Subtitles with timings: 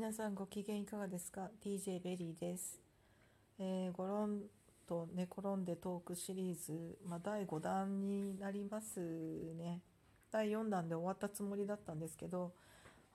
[0.00, 2.80] 皆さんご機嫌いかがですか ?DJ ベリーです。
[3.58, 4.44] えー、ゴロン
[4.88, 8.98] と寝転んでトークシリーズ、まあ、第5弾になります
[9.58, 9.82] ね。
[10.32, 12.54] 第4弾で終わったつもりだったんですけど、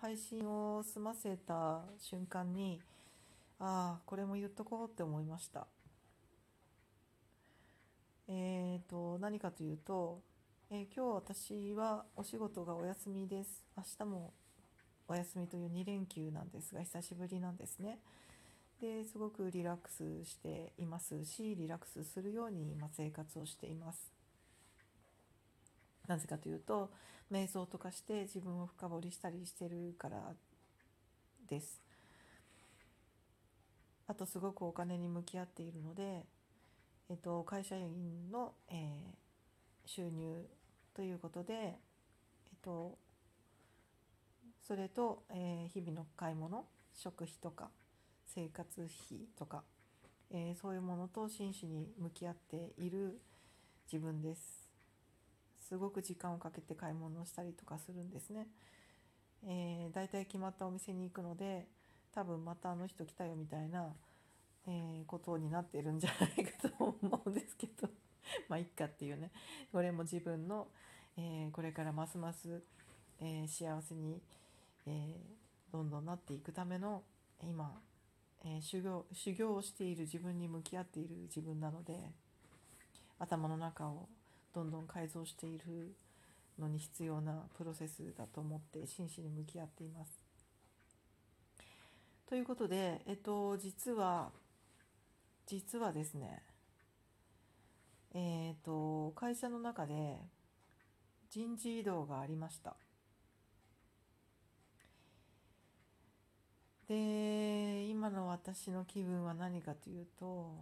[0.00, 2.80] 配信を済ませた瞬間に、
[3.60, 5.68] ああ、これも言っとこうって思いました。
[8.26, 10.20] えーと、何かというと、
[10.68, 13.64] えー今日私はお仕事がお休みです。
[13.76, 14.32] 明日も
[15.12, 17.98] お休みという2連休なんですが久しぶりなんですね。
[18.80, 24.10] ですごくリラックスしていますしリラックスするように今生活をしています。
[26.08, 26.90] なぜかというと
[27.30, 30.34] 瞑想とかして自分を深掘りしたりしてるから
[31.48, 31.80] です。
[34.08, 36.24] あとすごくお金に向き合っているので、
[37.08, 39.22] えっと、会社員の、えー
[39.84, 40.46] 収入
[40.94, 41.74] ということで、えっ
[42.62, 42.96] と、
[44.72, 47.68] それと、えー日々の買い物食費とか
[48.24, 49.64] 生活費とか、
[50.30, 53.20] えーそういうものと真摯に向き合っている
[53.92, 54.70] 自分です。
[55.60, 58.46] すごく時間をかけて買い物をしたりとかするんですね、
[59.44, 61.66] えー、だいたい決まったお店に行くので
[62.14, 63.88] 多分またあの人来たよみたいな、
[64.66, 67.90] えーことになってるんじゃないかと思うんですけど。
[68.48, 69.32] まあいっかっていうね。
[69.70, 70.68] これも自分の、
[71.18, 72.62] えーこれからますます、
[73.20, 74.22] えー幸せに、
[74.86, 75.42] えー
[75.72, 77.02] どんどんなっていくための
[77.42, 77.80] 今、
[78.44, 81.98] えー修行修行をしている自分に向き合っている自分なので
[83.18, 84.08] 頭の中を
[84.54, 85.94] どんどん改造している
[86.58, 90.12] のに必要なプロセスだと思って真摯に向き合っています。
[92.28, 94.30] ということで、えっと、実は
[95.46, 96.42] 実はですね
[98.14, 100.18] えっと会社の中で
[101.30, 102.76] 人事異動がありました。
[106.92, 110.52] で今の私の気分は何かというと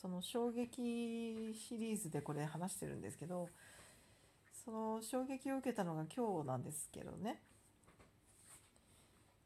[0.00, 3.48] その衝撃シリーズでこれ話してるんですけど
[4.64, 7.40] その衝撃を受けたのが今日なんですけどね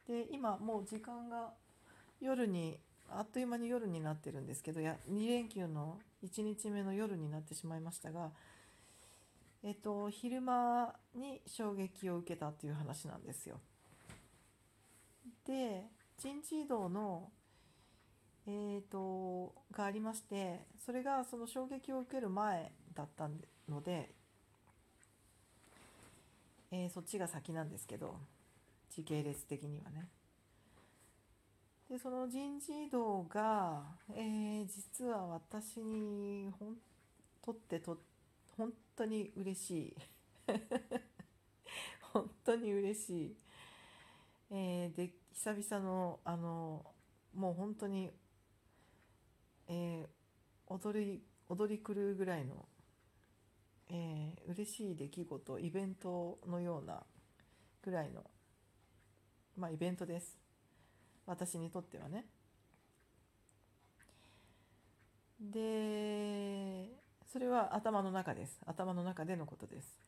[0.06, 1.54] で今もう時間が
[2.20, 2.78] 夜に
[3.08, 8.32] あっという間に夜になってるんですけどや2連休の1日目の夜になってしまいましたが
[9.62, 13.60] えっと昼間に衝撃を受けたっていう話なんですよ。
[15.46, 15.84] で
[16.22, 17.32] 人事異動の、
[18.46, 23.28] えー、とがありましてそれがその衝撃を受ける前だった
[23.68, 24.14] ので、
[26.70, 28.14] えーそっちが先なんですけど
[28.94, 30.08] 時系列的にはね。
[31.90, 33.82] でその人事異動が、
[34.14, 36.76] えー実は私にほん
[37.44, 37.98] とってと
[38.56, 39.96] 本当に嬉しい
[42.12, 43.36] 本当に嬉しい。
[44.52, 46.86] えーで久々のあの
[47.34, 48.12] もう本当に、
[49.68, 50.08] えー
[50.68, 52.66] 踊り踊り狂うぐらいの、
[53.90, 57.02] えー嬉しい出来事イベントのような
[57.82, 58.24] ぐらいの
[59.56, 60.38] まあイベントです。
[61.26, 62.26] 私にとってはね。
[65.40, 66.88] で
[67.32, 68.60] それは頭の中です。
[68.66, 70.00] 頭の中でのことです。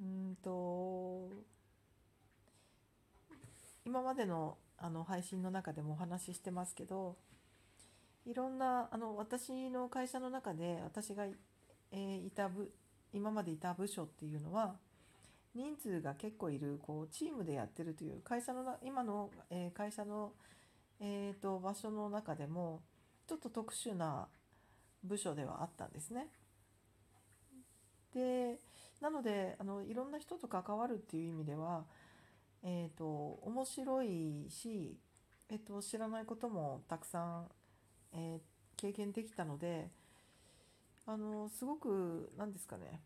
[0.00, 1.30] うんと
[3.84, 7.16] 今までのあの配信の中でもお話ししてますけど
[8.26, 11.24] いろんなあの私の会社の中で私が、
[11.92, 12.72] えーいた部
[13.12, 14.74] 今までいた部署っていうのは
[15.54, 20.32] 人数が結構いるこうチームでやってるという会社の今の、えー会社の、
[21.00, 22.82] えー、と場所の中でも
[23.28, 24.26] ちょっと特殊な
[25.04, 26.26] 部署ではあったんですね。
[28.14, 28.58] で
[29.00, 31.84] なのであのいろんな人と関わるっていう意味では、
[32.64, 33.04] えー、と
[33.42, 34.98] 面白いし、
[35.50, 37.48] えー、と知らないこともたくさん、
[38.14, 38.40] えー
[38.76, 39.88] 経験できたので
[41.06, 43.00] あのすごく何ですかね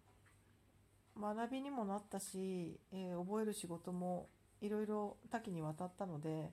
[1.20, 4.30] 学びにもなったし、えー覚える仕事も
[4.60, 6.52] いろいろ多岐にわたったので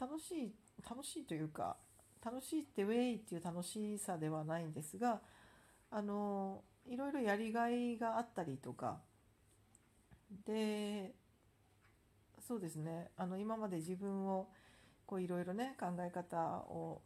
[0.00, 0.54] 楽しい
[0.88, 1.76] 楽しいというか
[2.24, 5.20] 楽しいってウェイっていう楽しさではないんですが
[5.90, 9.00] あのいろいろやりがいがあったりとか
[10.46, 11.14] で
[12.46, 14.48] そうですねあの今まで自分を
[15.06, 16.38] こういろいろね考え方
[16.68, 17.02] を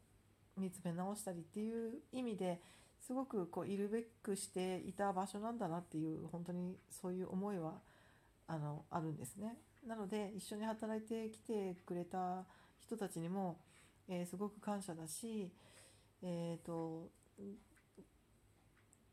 [0.57, 2.61] 見つめ直したりっていう意味で
[3.01, 7.75] すごくこういるべくしていた場所なんだなっていう本当にそういう思いは
[8.49, 9.57] あのあるんですね。
[9.87, 12.45] なので一緒に働いてきてくれた
[12.81, 13.61] 人たちにも、
[14.09, 15.53] えーすごく感謝だし、
[16.23, 17.11] えーと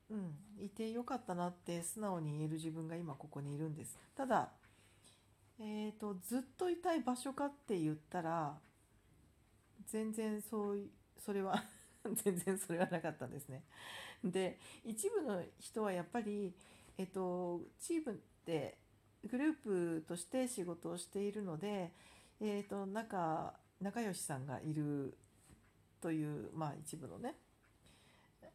[0.10, 3.98] うん、いてよかったなって素直に言える自分が今ここにいるんです。
[4.16, 4.52] ただ、
[5.60, 8.58] えーと、ずっといたい場所かって言ったら
[9.88, 10.80] 全然そう
[11.24, 11.64] それは
[12.24, 13.64] 全然それはなかったんですね。
[14.24, 16.54] で一部の人はやっぱり、
[16.98, 18.78] えっと、チームで
[19.30, 21.94] グループとして仕事をしているので、
[22.40, 25.18] えっと、仲仲良しさんがいる
[26.02, 27.36] という、まあ、一部のね、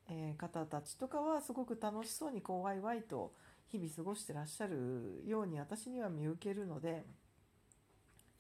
[0.09, 3.33] えー、方たちとかはすごく楽しそうにこうワイワイと
[3.71, 7.05] 日々過ごしてらっしゃるように私には見受けるので、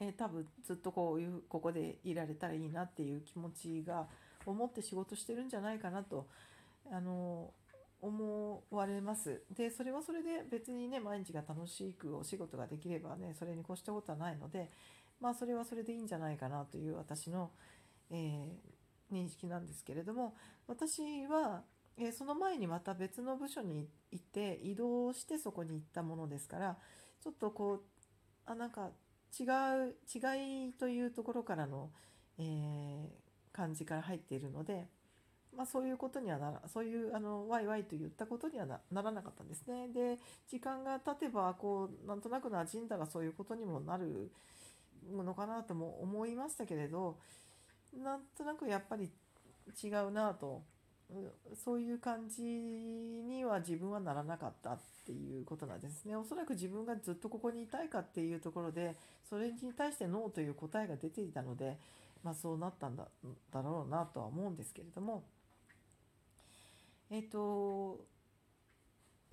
[0.01, 4.07] えー、多分ずっとこういうここでいられたらいいなっていう気持ちが
[4.45, 6.27] 思って仕事してるんじゃないかなと
[6.91, 7.53] あの
[8.03, 9.43] 思われます。
[9.55, 14.71] でそれはそれで別にね毎日が楽しくお仕事ができればねそれに越したことはないので
[15.21, 17.51] まあそれはそれでいいんじゃないかなという私の、
[18.11, 20.35] えー、認識なんですけれども
[20.67, 21.63] 私は
[22.01, 26.79] え、その前にまた別の部署に行って移動してそこに行ったものですから
[27.23, 27.81] ちょっとこう
[28.47, 28.91] あなんか
[29.39, 31.91] 違う違いというところからの、
[32.39, 34.89] えー、感じから入っているので、
[35.57, 39.89] まあ、そういうことにはならそういうあのワイワイと言ったことにはならなかったんですね。
[39.89, 40.19] で
[40.49, 44.33] 時間が経てばこうなんとなく馴染んだらそういうことにもなる
[45.13, 47.19] のかなとも思いましたけれど
[47.95, 49.11] なんとなくやっぱり
[49.83, 50.63] 違うなと
[51.65, 56.17] そういう感じには自分はならなかったっていうことなんですね。
[56.17, 58.97] おそらく自分がずっとここにいたいかっていうところで
[59.29, 61.79] それに対してノーという答えが出ていたので、
[62.23, 63.09] まあ、そうなったんだ
[63.53, 65.25] だろうなとは思うんですけれども
[67.11, 68.05] えっ、と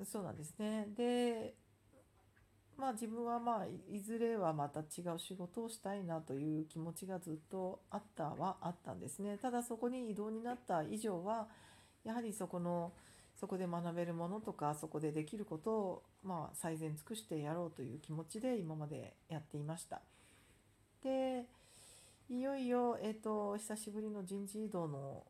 [0.03, 0.87] そうなんですね。
[0.95, 1.53] で
[2.77, 9.37] まあ自分はまあいずれはまた違う仕事をしたいなという気持ちがずっとあったはあったんですね。
[9.37, 11.47] ただそこに異動になった以上は
[12.07, 12.93] やはりそこの
[13.35, 20.01] そこで学べるものとかそこでできることを、まあ、最善尽くしてやろうという気持ちで今までやっていました。
[21.03, 21.45] で
[22.29, 25.23] いよいよ、えーと、久しぶりの人事異動の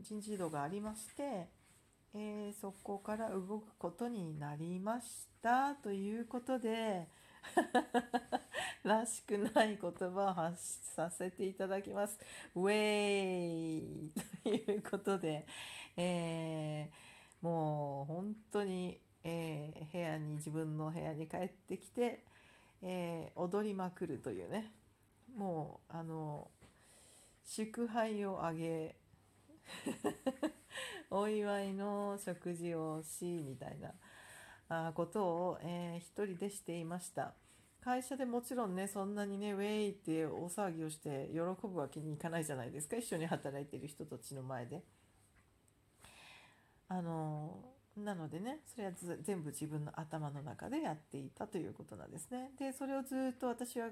[0.00, 1.48] 人事異動がありまして、
[2.14, 7.08] えー、そこから動くことになりましたということで
[8.84, 10.56] らしくない言葉を発
[10.94, 12.18] させていただきます。
[12.54, 14.12] ウェイ
[14.42, 15.46] ということで、
[15.96, 22.24] えー、もう本当に、えー、部屋に自分の部屋に帰ってきて、
[22.82, 24.72] えー、踊りまくるというね
[25.36, 26.50] もうあの
[27.44, 28.96] 祝杯をあげ
[31.10, 33.92] お祝いの食事をしみたいな
[34.94, 37.34] ことを、えー、一人でしていました
[37.80, 44.82] 会社でもちろんねそんなにねウェイって大騒ぎをして喜ぶわけにいかないじゃないですか一緒に働いてる人たちの前で。
[46.88, 52.50] あのなのでねそれは全部自分の頭の中でやっていたということなんですね。
[52.58, 53.88] でそれをずっと私は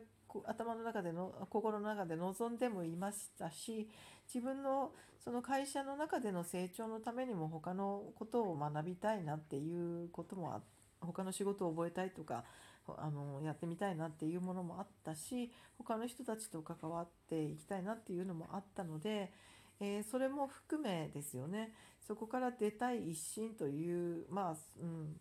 [0.47, 3.89] 頭の中での心の中で望んでもいましたし
[4.27, 10.61] 自分のその会社の中での成長のためにも他のことを学びたいなっていうこともあ
[11.01, 12.45] 他の仕事を覚えたいとか
[12.87, 19.33] あのやってみたいなっていうものもあったし他の人たちと関わっていきたいなっていうのもあったので、
[19.85, 25.17] えー、それも含めですよねそこから出たい一心というまあ、うん、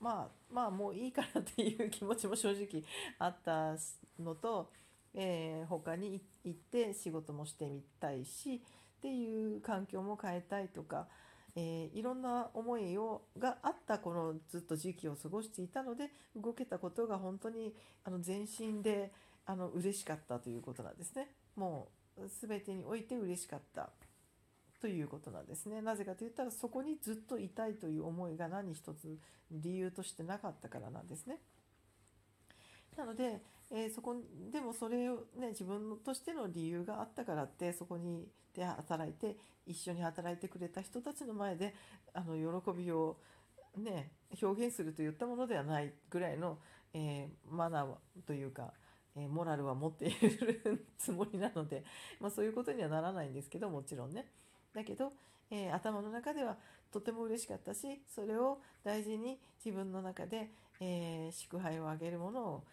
[0.00, 2.84] まあまあもういいかなっていう気持ちも正直
[3.18, 3.76] あった
[4.22, 4.70] のと、
[5.14, 8.62] えー、他に行って仕事もしてみたいし
[8.98, 11.08] っていう環境も変えたいとか、
[11.56, 19.12] えー、いろんな思いをがあったこのずっと時期を過ごしていたので動けたことが本当にあの全身で
[19.46, 21.28] あの嬉しかったということなんですね。
[21.56, 22.03] もう
[22.40, 23.90] 全てにおいて嬉しかった
[24.80, 25.80] ということなんですね。
[25.80, 29.18] なぜかといったらそこにずっといたいという思いが何一つ
[29.50, 31.38] 理由としてなかったからなんですね。
[32.96, 34.16] なので、えー、そこ
[34.52, 41.74] でもそれをね自分としての理由があったからってそこにで働いて一緒に働いてくれた人たちの前で
[42.12, 43.16] あの喜びを
[43.76, 46.58] ね表現するといったものではないぐらいの、
[46.92, 47.88] えー、マナー
[48.26, 48.72] というか、
[49.16, 51.84] え、モラルは持っているつもりなので、
[52.20, 54.26] まあ、そういうことにはならないんですけどもちろんね。
[54.72, 55.12] だけど、
[55.50, 56.58] えー、頭の中では
[56.90, 62.64] とても嬉しかったしそれを大事に自分の中で、えー、祝杯をあげるものを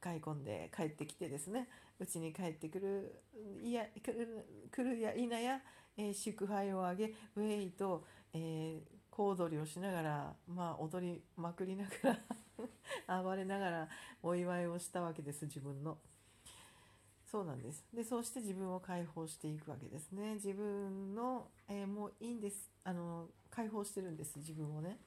[0.00, 3.22] 買い込んで帰ってきてですねうちに帰ってくる
[3.62, 4.12] いや来
[4.76, 5.60] るや否や、
[5.96, 12.18] えー、祝杯をあげウェイと、えー、小踊りをしながら、まあ、踊りまくりながら
[13.06, 13.88] 暴れながら
[14.22, 15.98] お祝いをしたわけです自分の。
[17.30, 17.84] そうなんです。
[17.92, 20.34] でそうして自分を解放していくわけですね。
[20.34, 22.70] 自分の、えー、もういいんです。
[22.84, 24.98] あの解放してるんです自分をね。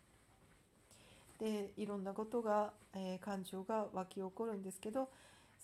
[1.40, 5.10] でいろんなことが、えー、感情が湧き起こるんですけど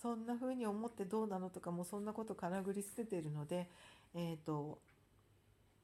[0.02, 3.68] そんな風に思ってどうなのとかもうそんなことかなぐり捨ててるので、
[4.14, 4.78] えーと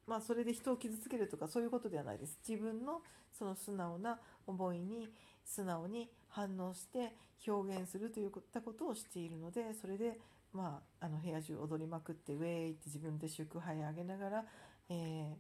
[0.06, 2.38] まあ、それで人を傷つけるとかそういうことではないです。
[2.46, 5.08] 自分のその素直な思いに
[5.44, 7.12] 素直に反応して
[7.46, 10.18] 表現するといったことをしているのでそれで、
[10.52, 14.44] まあ、あの部屋中踊りまくってウェーイって自分で祝杯あげながら、
[14.88, 15.34] えー、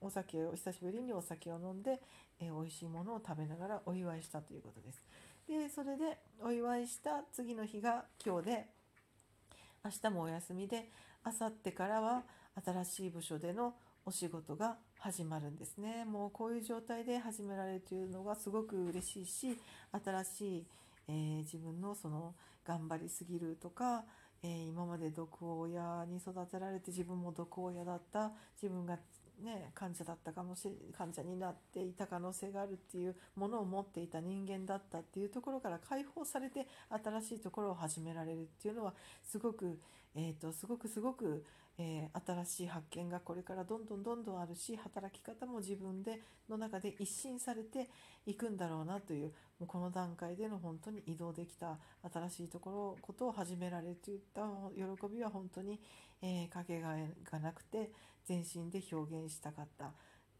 [0.00, 2.00] お酒を久しぶりにお酒を飲んで、
[2.40, 5.02] えー、美味しいものを食べながらお祝いしたということです。
[5.48, 8.66] でそれでお祝いした次の日が今日で
[9.84, 10.90] 明日もお休みで
[11.22, 12.24] あさってからは
[12.64, 13.74] 新しい部署での
[14.08, 16.04] お仕事が始まるんですね。
[16.04, 19.58] もうこういう状態で始められるというのがすごく嬉しいし
[20.04, 20.66] 新しい、
[21.08, 22.34] えー、自分のその
[22.64, 24.04] 頑張りすぎるとか、
[24.44, 28.96] えー、今まで毒親に育てられて自分も毒親だった自分が
[29.42, 39.78] ね、患者だったかもしれ患者になっていた可能性があるっていうものを持っていた人間だったっていうところから解放されて新しいところを始められるっていうのはすごく、
[40.14, 41.44] えーと、すごくすごく、
[41.78, 47.90] えー、新しい発見がこれからどんどんどんどんあるし働き方も自分での中で一新されて
[48.24, 51.78] いくんだろうなというもうこの段階での本当に移動できた
[52.12, 54.42] 新しいところことを始められるといった
[54.74, 55.80] 喜びは本当に、
[56.22, 57.90] えー、かけがえがなくて
[58.24, 59.92] 全身で表現したかった。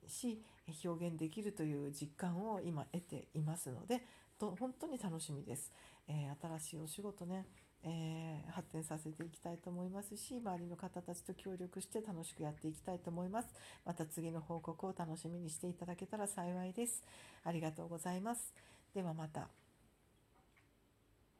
[0.08, 0.40] し
[0.84, 4.02] 表現できるという実感を今得ていますので
[4.38, 5.72] と本当に楽しみです、
[6.08, 7.46] えー、新しいお仕事ね。
[7.84, 13.48] えー、発展させていきたいと思いますし周りの方たちと協力して楽しくやっていきたいと思います。
[13.84, 17.02] また次の報告を楽しみにしていただけたら幸いです。
[17.44, 18.54] ありがとうございます。
[18.94, 19.65] ではまた。